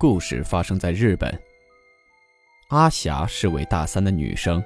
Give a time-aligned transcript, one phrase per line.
[0.00, 1.30] 故事发生在日本。
[2.68, 4.64] 阿霞是位大三的女生，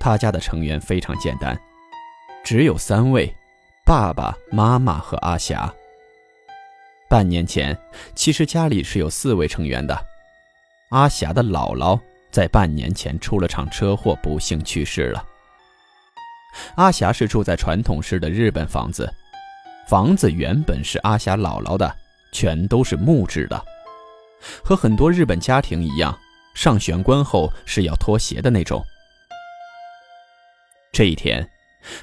[0.00, 1.56] 她家的成员非常简单，
[2.42, 3.32] 只有三位：
[3.84, 5.72] 爸爸妈妈和阿霞。
[7.08, 7.78] 半年前，
[8.16, 9.96] 其实家里是有四位成员的。
[10.88, 11.96] 阿霞的姥姥
[12.32, 15.24] 在半年前出了场车祸，不幸去世了。
[16.74, 19.08] 阿霞是住在传统式的日本房子，
[19.86, 21.96] 房子原本是阿霞姥姥的，
[22.32, 23.64] 全都是木质的。
[24.62, 26.18] 和很多日本家庭一样，
[26.54, 28.84] 上玄关后是要脱鞋的那种。
[30.92, 31.48] 这一天，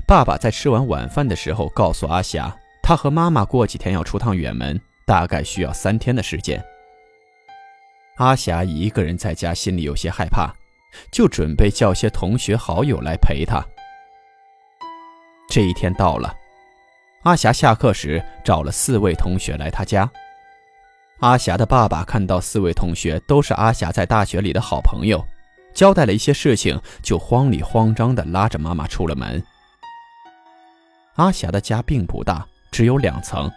[0.06, 6.64] 爸爸在吃完晚饭的时候告诉阿霞，他和妈妈过几天要出趟远门，大概需要三天的时间。
[8.18, 10.54] 阿霞一个人在家，心里有些害怕，
[11.12, 13.66] 就准备叫些同学好友来陪她。
[15.50, 16.36] 这一天到了，
[17.24, 20.08] 阿霞下课时找了四位同学来她家。
[21.24, 25.26] 阿霞的爸爸看到四位同学都是阿霞在大学里的好朋友，
[25.74, 29.42] 交代了一些事情，就慌里慌张地拉着妈妈出了门。
[31.16, 33.50] 阿霞的家并不大，只有两层，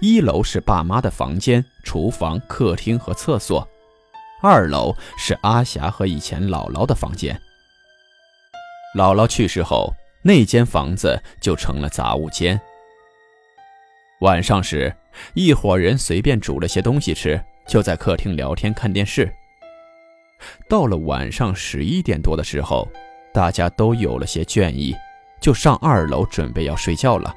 [0.00, 3.68] 一楼是爸妈的房间、厨房、客厅和厕所，
[4.40, 7.38] 二楼是阿霞和以前姥姥的房间。
[8.96, 9.92] 姥姥去世后，
[10.22, 12.58] 那间房子就成了杂物间。
[14.20, 14.94] 晚上时。
[15.34, 19.30] 一伙人随便煮了些东西吃，就在客厅聊天看电视。
[20.68, 22.88] 到了晚上十一点多的时候，
[23.34, 24.96] 大家都有了些倦意，
[25.40, 27.34] 就上二楼准备要睡觉了。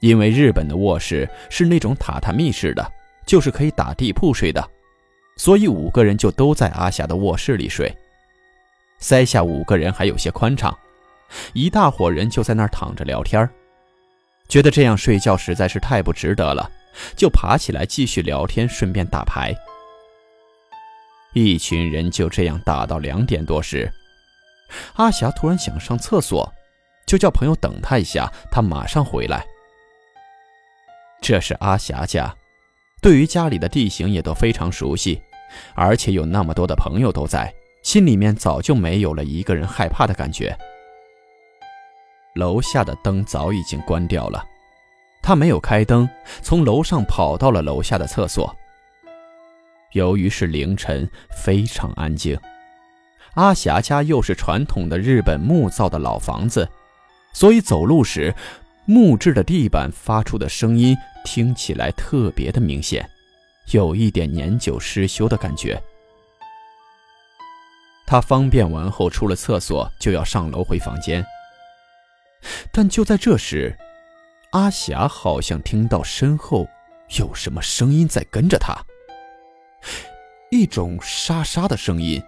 [0.00, 2.92] 因为日本的卧室是那种榻榻米式的，
[3.24, 4.68] 就是可以打地铺睡的，
[5.36, 7.94] 所以五个人就都在阿霞的卧室里睡。
[8.98, 10.76] 塞下五个人还有些宽敞，
[11.54, 13.48] 一大伙人就在那儿躺着聊天
[14.50, 16.68] 觉得这样睡觉实在是太不值得了，
[17.16, 19.54] 就爬起来继续聊天，顺便打牌。
[21.32, 23.88] 一群人就这样打到两点多时，
[24.94, 26.52] 阿霞突然想上厕所，
[27.06, 29.46] 就叫朋友等她一下，她马上回来。
[31.22, 32.34] 这是阿霞家，
[33.00, 35.22] 对于家里的地形也都非常熟悉，
[35.76, 40.58] 而且有那么多的朋友都在，心里面早就没有了一个人害怕的感觉。
[42.34, 44.44] 楼下的灯早已经关掉了，
[45.22, 46.08] 他没有开灯，
[46.42, 48.54] 从楼上跑到了楼下的厕所。
[49.92, 52.38] 由于是凌晨，非常安静。
[53.34, 56.68] 阿霞家又是传统的日本木造的老房子，
[57.32, 58.34] 所以走路时，
[58.86, 63.08] 木质的地板发出的声音听起来特别的明显，
[63.72, 65.80] 有一点年久失修的感觉。
[68.06, 71.24] 他方便完后出了厕所，就要上楼回房间。
[72.72, 73.76] 但就在这时，
[74.52, 76.66] 阿霞好像听到身后
[77.18, 78.74] 有什么声音在跟着她，
[80.50, 82.22] 一种沙沙的声音，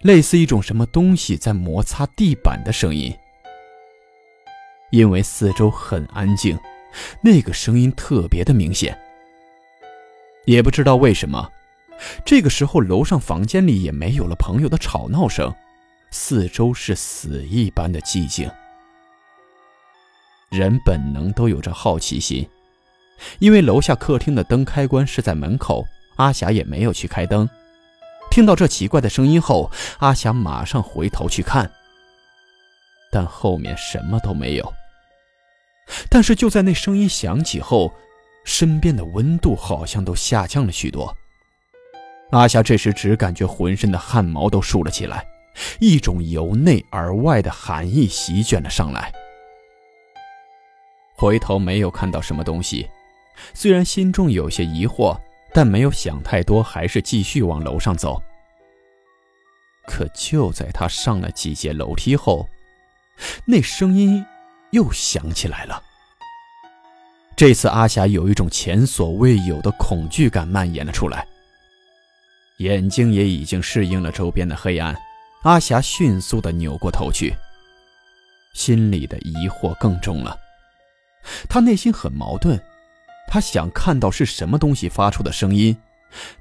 [0.00, 3.16] 类似一种什么东西在摩擦地板的声音。
[4.90, 6.58] 因为四周很安静，
[7.20, 8.96] 那个声音特别的明显。
[10.44, 11.50] 也不知道为什么，
[12.24, 15.52] 这个时候楼上房间里也没有了朋友的吵闹声，
[16.12, 18.48] 四周是死一般的寂静。
[20.50, 22.48] 人本能都有着好奇心，
[23.38, 25.84] 因为楼下客厅的灯开关是在门口，
[26.16, 27.48] 阿霞也没有去开灯。
[28.30, 31.70] 听到这奇怪的声音后，阿霞马上回头去看，
[33.10, 34.72] 但后面什么都没有。
[36.08, 37.92] 但是就在那声音响起后，
[38.44, 41.16] 身边的温度好像都下降了许多。
[42.30, 45.26] 阿霞这时只感觉浑身的汗毛都竖了起来，
[45.80, 49.12] 一种由内而外的寒意席卷了上来。
[51.16, 52.88] 回头没有看到什么东西，
[53.54, 55.18] 虽然心中有些疑惑，
[55.52, 58.22] 但没有想太多，还是继续往楼上走。
[59.86, 62.46] 可就在他上了几节楼梯后，
[63.46, 64.24] 那声音
[64.72, 65.82] 又响起来了。
[67.34, 71.26] 这次阿霞有一种前所未有的恐惧感蔓延了出来，
[72.58, 74.94] 眼睛也已经适应了周边的黑暗，
[75.44, 77.34] 阿霞迅速地扭过头去。
[78.54, 80.36] 心里的疑惑更重了。
[81.48, 82.60] 他内心很矛盾，
[83.28, 85.76] 他想看到是什么东西发出的声音，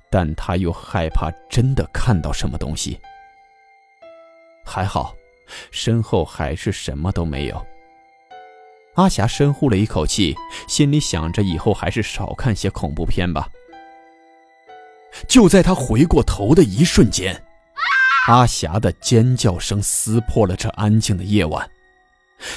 [0.09, 2.99] 但他又害怕真的看到什么东西。
[4.65, 5.15] 还好，
[5.71, 7.65] 身后还是什么都没有。
[8.95, 10.35] 阿霞深呼了一口气，
[10.67, 13.49] 心里想着以后还是少看些恐怖片吧。
[15.27, 17.43] 就在他回过头的一瞬间。
[18.27, 21.69] 阿霞的尖叫声撕破了这安静的夜晚，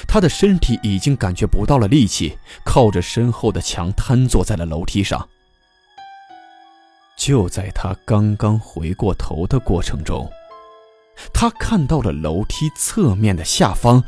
[0.07, 5.29] 他的身体已经感觉不到了力气，靠着身后的墙瘫坐在了楼梯上。
[7.17, 10.31] 就在他刚刚回过头的过程中，
[11.33, 14.03] 他看到了楼梯侧面的下方，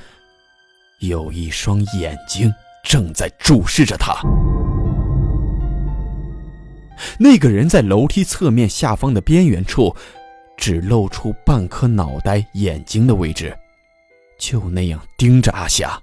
[1.01, 2.53] 有一双眼睛
[2.85, 4.15] 正在注视着他。
[7.19, 9.95] 那个人在楼梯侧面下方的边缘处。
[10.57, 13.57] 只露出半颗脑袋、眼睛的位置，
[14.41, 16.01] 就那样盯着阿霞。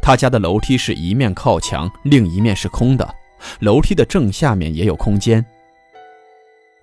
[0.00, 3.14] 他家的楼梯是一面靠墙，另一面是空的，
[3.60, 5.44] 楼梯的正下面也有空间。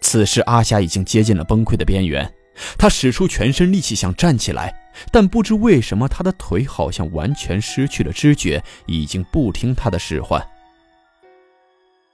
[0.01, 2.31] 此时，阿霞已经接近了崩溃的边缘，
[2.77, 4.73] 她使出全身力气想站起来，
[5.11, 10.45] 但不知为什么，她的腿好像完全失去了知觉，已经不听她的使唤。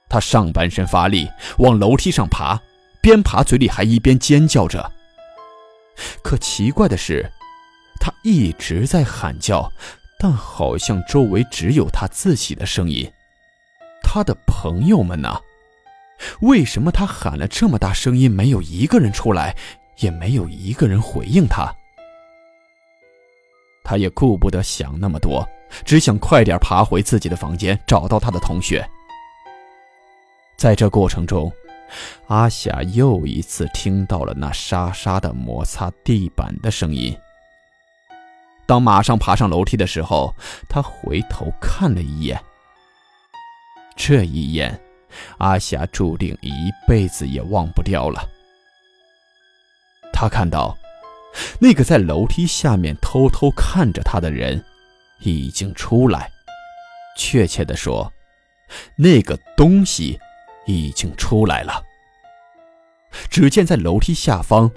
[0.08, 1.28] 她上半身发力，
[1.58, 2.60] 往楼梯上爬。
[3.02, 4.92] 边爬，嘴里还一边尖叫着。
[6.22, 7.30] 可奇怪的是，
[8.06, 9.68] 他一直在喊叫，
[10.16, 13.10] 但好像周围只有他自己的声音。
[14.00, 15.40] 他的朋友们呢？
[16.42, 19.56] 为什么他喊了这么大声音，没有一个人出来，
[19.98, 21.74] 也没有一个人回应他？
[23.82, 25.44] 他也顾不得想那么多，
[25.84, 28.88] 只想快点爬回自己的房间，找到他的同学。
[30.56, 31.52] 在这过程中。
[32.26, 37.16] 阿霞又一次听到了那沙沙的摩擦地板的声音。
[38.66, 40.34] 当马上爬上楼梯的时候，
[40.68, 42.40] 他回头看了一眼。
[43.96, 44.80] 这一眼，
[45.38, 48.28] 阿霞注定一辈子也忘不掉了。
[50.12, 50.76] 他看到，
[51.60, 54.64] 那个在楼梯下面偷偷看着他的人，
[55.20, 56.30] 已经出来。
[57.16, 58.12] 确切的说，
[58.96, 60.18] 那个东西。
[60.68, 61.80] 已经出来了。
[63.30, 64.68] 只见在楼梯下方，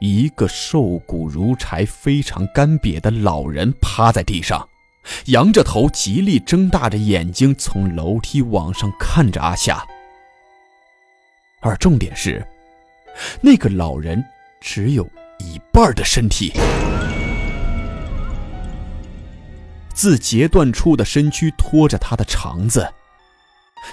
[0.00, 4.66] 一个瘦骨如柴、非常干瘪的老人趴在地上，
[5.26, 9.86] 仰着头，极力睁大着眼睛，从楼梯往上看着阿夏。
[11.60, 12.42] 而重点是，
[13.42, 14.24] 那个老人
[14.58, 15.04] 只有
[15.38, 16.54] 一半的身体，
[19.92, 22.90] 自截断处的身躯拖着他的肠子。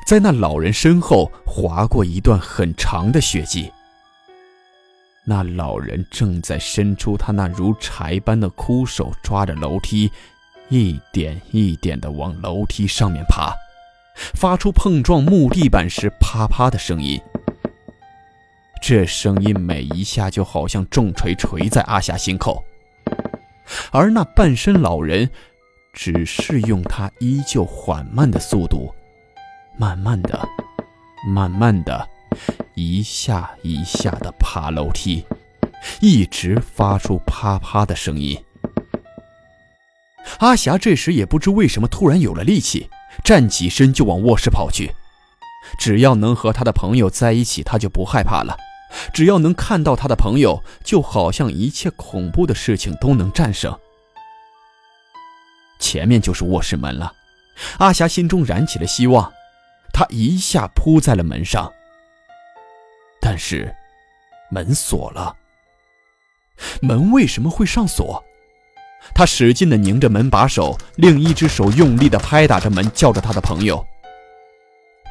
[0.05, 3.69] 在那老人身后划过一段很长的血迹。
[5.29, 10.09] 那老人正在伸出他那如柴般的枯手，抓着楼梯，
[10.69, 13.53] 一点一点地往楼梯上面爬，
[14.35, 17.21] 发出碰撞木地板时啪啪的声音。
[18.81, 22.63] 这声音每一下就好像重锤锤在阿霞心口，
[23.91, 25.29] 而那半身老人，
[25.91, 28.93] 只是用他依旧缓慢的速度。
[29.77, 30.47] 慢慢的，
[31.27, 32.07] 慢慢的，
[32.79, 35.25] 一下一下的爬楼梯，
[35.99, 38.39] 一直发出啪啪的声音。
[40.37, 42.87] 阿霞这时也不知为什么突然有了力气，
[43.23, 44.93] 站起身就往卧室跑去。
[45.79, 48.55] 只要能和他的朋友在一起，他就不害怕了；
[49.11, 53.75] 只要能看到他的朋友，就好像一切恐怖的事情都能战胜。
[55.79, 57.11] 前面就是卧室门了，
[57.79, 59.33] 阿霞心中燃起了希望。
[59.91, 61.73] 她一下扑在了门上，
[63.37, 63.71] 但是
[64.49, 65.35] 门锁了。
[66.81, 68.23] 门为什么会上锁？
[69.13, 73.85] 他使劲的拧着门把手，另一只手用力的拍打着门，叫着他的朋友。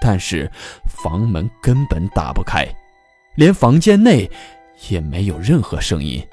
[0.03, 0.51] 但是
[0.89, 2.67] 房门根本打不开，
[3.37, 4.29] 连房间内
[4.89, 6.27] 也没有任何声音。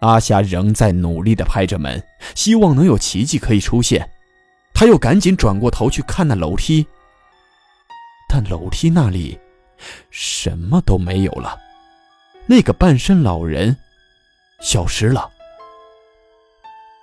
[0.00, 2.02] 阿霞仍在努力的拍着门，
[2.34, 4.08] 希望能有奇迹可以出现。
[4.72, 6.86] 他又赶紧转过头去看那楼梯，
[8.30, 9.38] 但楼梯那里
[10.10, 11.58] 什么都没有了，
[12.46, 13.76] 那个半身老人
[14.60, 15.30] 消失了。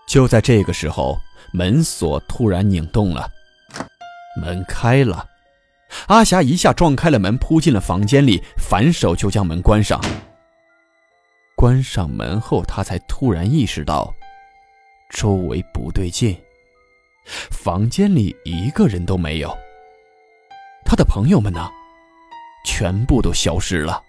[0.07, 1.19] 就在这个时候，
[1.51, 3.29] 门锁突然拧动了，
[4.41, 5.27] 门开了，
[6.07, 9.99] 阿霞一下撞开了门，扑进了房间里，反手就将门关上。
[11.55, 14.13] 关上门后，她才突然意识到
[15.09, 16.37] 周围不对劲。
[17.51, 19.57] 房间里一个人都没有。
[20.83, 21.71] 他的朋友们呢？
[22.63, 24.03] 全部都消失了。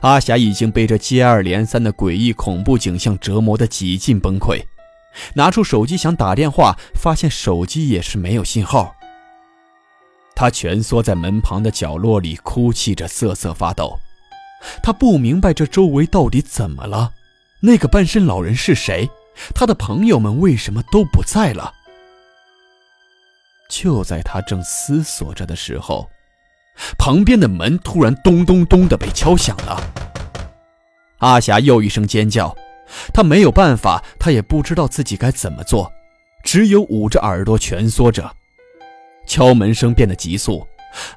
[0.00, 4.62] 阿霞已经被这接二连三的诡异恐怖景象折磨得几近崩溃，
[5.34, 8.94] 拿出手机想打电话，发现手机也是没有信号。
[10.34, 13.98] 他蜷缩在门旁的角落里，哭泣着，瑟瑟发抖。
[14.82, 17.12] 他不明白这周围到底怎么了，
[17.60, 19.10] 那个半身老人是谁？
[19.54, 21.72] 他的朋友们为什么都不在了？
[23.68, 26.08] 就在他正思索着的时候，
[26.98, 29.80] 旁边的门突然咚咚咚的被敲响了。
[31.18, 32.56] 阿霞又一声尖叫，
[33.12, 35.92] 她没有办法，她也不知道自己该怎么做，
[36.42, 38.32] 只有捂着耳朵蜷缩着。
[39.26, 40.66] 敲门声变得急速，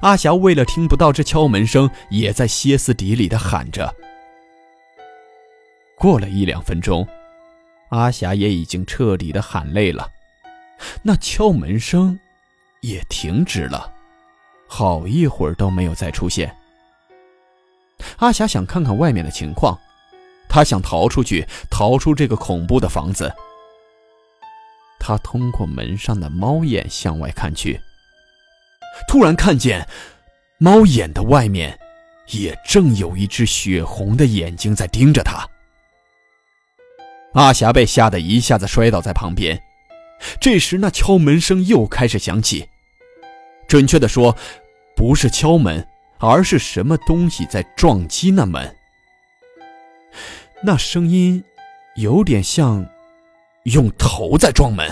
[0.00, 3.92] 阿霞为了听不到这敲门声，也在歇斯底里地喊着。
[5.98, 7.06] 过了一两分钟，
[7.88, 10.08] 阿霞也已经彻底的喊累了，
[11.02, 12.18] 那敲门声。
[12.82, 13.92] 也停止了，
[14.66, 16.54] 好一会儿都没有再出现。
[18.18, 19.78] 阿霞想看看外面的情况，
[20.48, 23.32] 她想逃出去，逃出这个恐怖的房子。
[24.98, 27.80] 她通过门上的猫眼向外看去，
[29.08, 29.88] 突然看见
[30.58, 31.78] 猫眼的外面
[32.28, 35.48] 也正有一只血红的眼睛在盯着她。
[37.34, 39.62] 阿霞被吓得一下子摔倒在旁边。
[40.40, 42.68] 这时，那敲门声又开始响起。
[43.68, 44.36] 准确的说，
[44.94, 45.86] 不是敲门，
[46.18, 48.74] 而是什么东西在撞击那门。
[50.62, 51.42] 那声音
[51.96, 52.86] 有点像
[53.64, 54.88] 用头在撞门。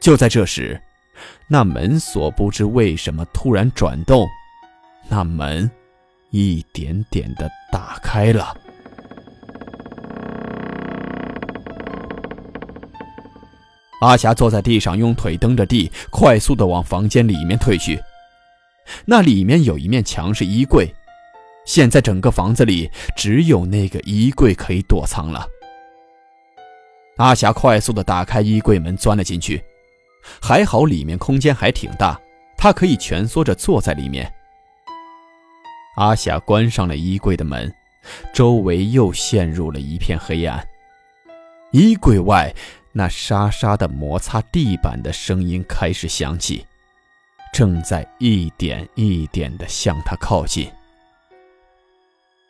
[0.00, 0.80] 就在这时，
[1.48, 4.26] 那门锁不知为什么突然转动，
[5.08, 5.70] 那门
[6.30, 8.56] 一点点的打开了。
[14.00, 18.00] 阿霞坐在地上，用腿蹬着地，快速的往房间里面退去。
[19.04, 20.92] 那里面有一面墙是衣柜，
[21.66, 25.46] 现在整个房子里只有那个衣柜可以躲藏了。
[27.18, 29.62] 阿霞快速的打开衣柜门，钻了进去。
[30.40, 32.18] 还好里面空间还挺大，
[32.56, 34.32] 她可以蜷缩着坐在里面。
[35.96, 37.70] 阿霞关上了衣柜的门，
[38.32, 40.66] 周围又陷入了一片黑暗。
[41.72, 42.54] 衣柜外。
[42.92, 46.66] 那沙沙的摩擦地板的声音开始响起，
[47.52, 50.70] 正在一点一点地向他靠近。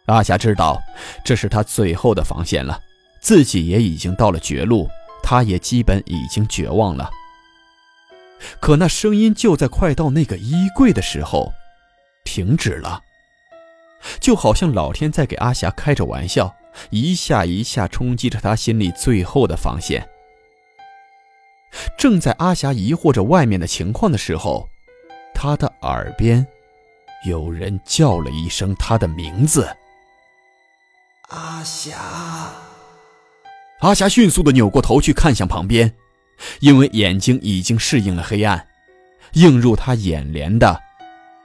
[0.07, 0.81] 阿霞知道
[1.25, 2.81] 这是他最后的防线了，
[3.21, 4.89] 自己也已经到了绝路，
[5.23, 7.11] 他也基本已经绝望了。
[8.59, 11.53] 可那声音就在快到那个衣柜的时候，
[12.25, 13.03] 停止了，
[14.19, 16.57] 就好像老天在给阿霞开着玩笑，
[16.89, 20.09] 一下一下冲击着他心里最后的防线。
[21.97, 24.69] 正在阿霞疑惑着外面的情况的时候，
[25.35, 26.47] 她的耳边
[27.27, 29.69] 有人叫了一声她的名字
[31.29, 31.93] ：“阿霞。”
[33.81, 35.95] 阿霞迅速的扭过头去看向旁边，
[36.61, 38.67] 因为眼睛已经适应了黑暗，
[39.33, 40.79] 映入她眼帘的，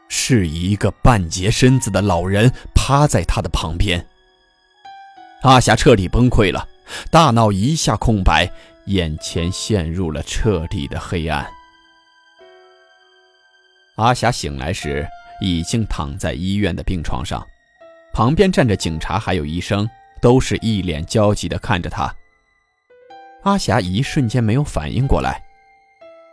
[0.09, 4.05] 是一个半截身子的老人趴在她的旁边。
[5.43, 6.67] 阿霞彻底崩溃了，
[7.09, 8.51] 大脑一下空白。
[8.87, 11.45] 眼前陷入了彻底的黑暗。
[13.95, 15.07] 阿霞醒来时，
[15.41, 17.45] 已经躺在医院的病床上，
[18.13, 19.89] 旁边站着警察还有医生，
[20.21, 22.13] 都是一脸焦急地看着她。
[23.43, 25.41] 阿霞一瞬间没有反应过来，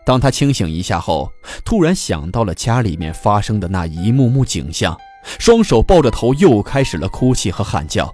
[0.04, 1.32] 当她清醒一下后，
[1.64, 4.98] 突然想到了家里面发生的那一幕幕景象，
[5.38, 8.12] 双手抱着头，又开始了哭泣和喊叫。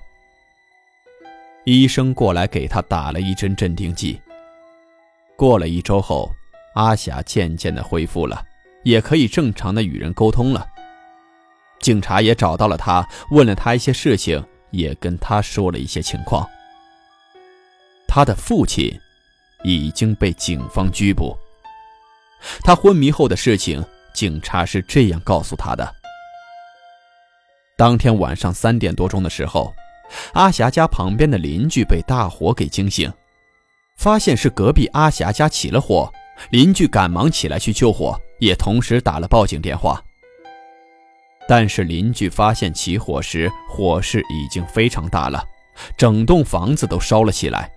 [1.64, 4.20] 医生过来给她打了一针镇定剂。
[5.38, 6.34] 过了一周后，
[6.74, 8.44] 阿霞渐渐的恢复了，
[8.82, 10.66] 也可以正常的与人沟通了。
[11.78, 16.44] 警察也找到了他，问了他一些事情，也跟他说了一些情况。
[18.08, 18.92] 他的父亲
[19.62, 21.38] 已经被警方拘捕。
[22.64, 25.94] 他昏迷后的事情，警察是这样告诉他的：
[27.76, 29.72] 当天晚上三点多钟的时候，
[30.32, 33.08] 阿霞家旁边的邻居被大火给惊醒。
[33.98, 36.10] 发现是隔壁阿霞家起了火，
[36.50, 40.00] 邻居赶忙起来去救火，也同时打了报警电话。
[41.48, 45.44] 但是邻居发现起火时，火势已经非常大了，
[45.96, 47.72] 整栋房子都烧了起来。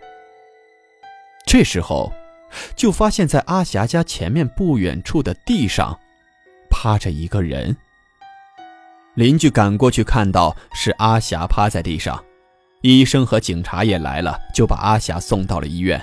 [1.44, 2.14] 这时候，
[2.76, 6.00] 就发现在阿霞家前面不远处的地上，
[6.70, 7.76] 趴着一个人。
[9.16, 12.24] 邻居赶过去看到是阿霞趴在地上，
[12.82, 16.00] 医生和警察也来了，就把阿霞送到了医院。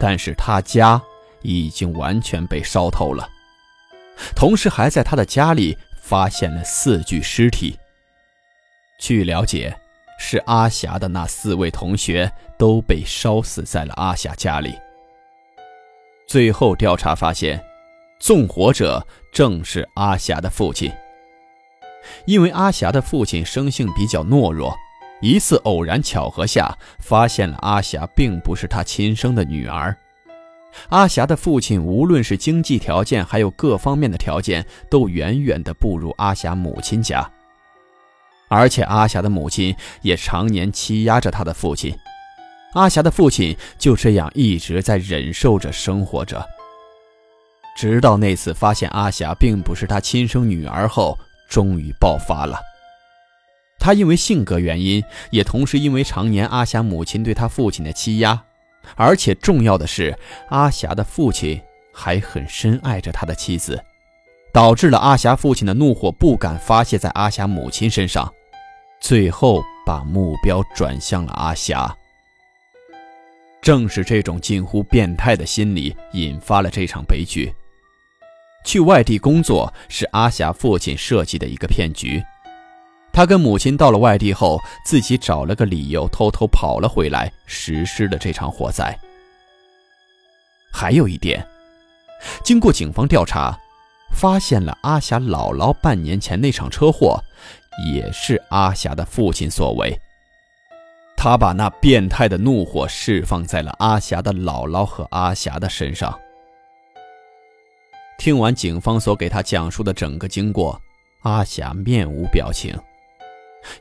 [0.00, 1.00] 但是他家
[1.42, 3.28] 已经完全被烧透了，
[4.34, 7.78] 同时还在他的家里发现了四具尸体。
[8.98, 9.78] 据了解，
[10.18, 14.74] 是阿霞的那四位同学都被烧死在了阿霞家里。
[16.26, 17.62] 最后调查发现，
[18.18, 20.90] 纵火者正是阿霞的父亲。
[22.24, 24.74] 因为阿霞的父亲生性比较懦弱，
[25.20, 29.96] 一次偶然巧合下，发现了阿霞并不是他亲生的女儿。
[30.88, 37.28] 阿霞的父亲无论是经济条件，还有各方面的条件，都远远的不如阿霞母亲家。
[38.48, 41.96] 而且阿霞的母亲也常年欺压着他的父亲，
[42.74, 46.44] 阿霞的父亲就这样一直在忍受着生活着，
[47.76, 51.18] 直到那次发现阿霞并不是他亲生女儿后。
[51.50, 52.60] 终于爆发了。
[53.80, 58.44] 他因为性格原因，也同时因为常年阿霞母亲对他父亲的欺压，
[58.94, 60.16] 而且重要的是，
[60.50, 61.58] 阿霞的父亲
[61.92, 63.82] 还很深爱着他的妻子，
[64.52, 68.30] 导致了阿霞父亲的怒火不敢发泄在阿霞母亲身上，
[69.00, 71.96] 最后把目标转向了阿霞。
[73.62, 77.52] 正是这种近乎变态的心理，引发了这场悲剧。
[78.64, 82.22] 去外地工作是阿霞父亲设计的一个骗局。
[83.12, 88.96] 他跟母亲到了外地后，自己找了个理由偷偷跑了回来，实施了这场火灾。
[90.72, 91.44] 还有一点，
[92.44, 93.58] 经过警方调查，
[94.14, 97.20] 发现了阿霞姥姥半年前那场车祸，
[97.92, 100.00] 也是阿霞的父亲所为。
[101.16, 106.18] 他把那变态的怒火释放在了阿霞的姥姥和阿霞的身上。
[108.16, 110.80] 听完警方所给他讲述的整个经过，
[111.22, 112.74] 阿霞面无表情，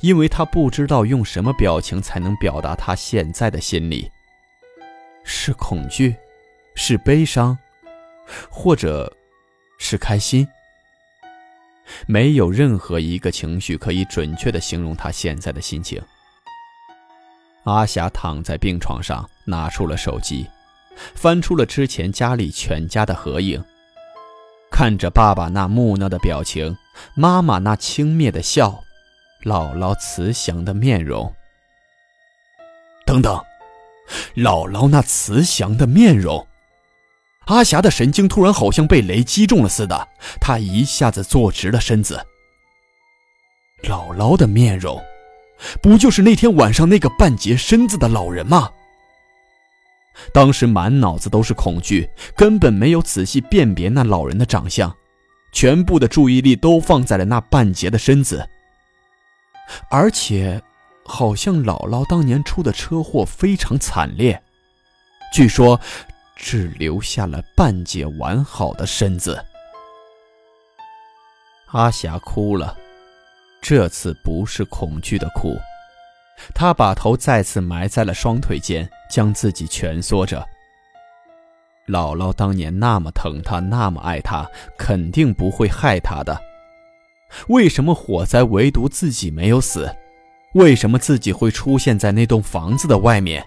[0.01, 4.11] 因为他不知道用什么表情才能表达他现在的心理。
[5.23, 6.15] 是恐惧，
[6.75, 7.57] 是悲伤，
[8.49, 9.11] 或者，
[9.77, 10.47] 是开心。
[12.05, 16.01] 没有任何一个情绪可以准确的形容他现在的心情。
[17.63, 20.47] 阿霞躺在病床上，拿出了手机，
[21.15, 23.63] 翻出了之前家里全家的合影。
[24.71, 26.77] 看着爸爸那木讷的表情，
[27.15, 28.83] 妈妈那轻蔑的笑，
[29.43, 31.33] 姥姥慈祥的面容，
[33.05, 33.41] 等等，
[34.35, 36.45] 姥姥那慈祥的面容，
[37.45, 40.09] 阿霞的神经突然好像被雷击中了似的，
[40.41, 42.25] 她一下子坐直了身子。
[43.83, 45.01] 姥姥的面容，
[45.81, 48.69] 不就是那天晚上那个半截身子的老人吗？
[50.33, 54.93] 当时满脑子都是恐惧，根本没有仔细辨别那老人的长相，
[55.53, 58.45] 全部的注意力都放在了那半截的身子。
[59.89, 60.61] 而且，
[61.05, 64.41] 好像姥姥当年出的车祸非常惨烈，
[65.33, 65.79] 据说
[66.35, 69.43] 只留下了半截完好的身子。
[71.71, 72.75] 阿霞哭了，
[73.61, 75.55] 这次不是恐惧的哭。
[76.55, 80.43] 她把头再次埋在了双腿间，将自己蜷缩着。
[81.87, 86.39] 姥姥当年那么疼他，那么爱他，肯定不会害他的。
[87.47, 89.95] 为什么火灾唯独自己没有死？
[90.53, 93.45] 为什么自己会出现在那栋房子的外面？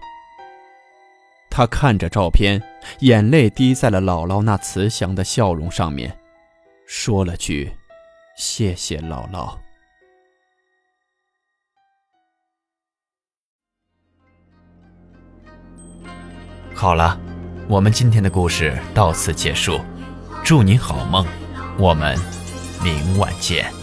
[1.51, 2.63] 他看着照片，
[3.01, 6.17] 眼泪滴在了姥姥那慈祥的笑容上面，
[6.87, 7.71] 说了句
[8.39, 9.57] ：“谢谢姥姥。”
[16.75, 17.21] 好了，
[17.69, 19.79] 我们今天的故事到此结束，
[20.43, 21.27] 祝你好梦，
[21.79, 22.17] 我们
[22.83, 23.82] 明晚见。